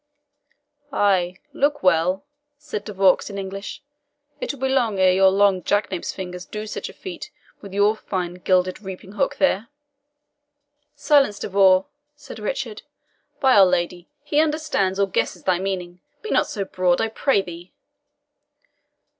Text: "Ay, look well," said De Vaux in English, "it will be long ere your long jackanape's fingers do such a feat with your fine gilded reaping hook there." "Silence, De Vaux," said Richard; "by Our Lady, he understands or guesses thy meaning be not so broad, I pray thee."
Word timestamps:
"Ay, 0.91 1.37
look 1.53 1.83
well," 1.83 2.25
said 2.57 2.83
De 2.83 2.91
Vaux 2.91 3.29
in 3.29 3.37
English, 3.37 3.83
"it 4.39 4.51
will 4.51 4.61
be 4.61 4.67
long 4.67 4.97
ere 4.99 5.11
your 5.13 5.29
long 5.29 5.61
jackanape's 5.61 6.11
fingers 6.11 6.43
do 6.43 6.65
such 6.65 6.89
a 6.89 6.93
feat 6.93 7.29
with 7.61 7.71
your 7.71 7.95
fine 7.95 8.33
gilded 8.33 8.81
reaping 8.81 9.11
hook 9.11 9.35
there." 9.35 9.67
"Silence, 10.95 11.37
De 11.37 11.47
Vaux," 11.49 11.87
said 12.15 12.39
Richard; 12.39 12.81
"by 13.39 13.53
Our 13.55 13.67
Lady, 13.67 14.07
he 14.23 14.39
understands 14.41 14.99
or 14.99 15.07
guesses 15.07 15.43
thy 15.43 15.59
meaning 15.59 16.01
be 16.23 16.31
not 16.31 16.47
so 16.47 16.65
broad, 16.65 16.99
I 16.99 17.07
pray 17.07 17.43
thee." 17.43 17.71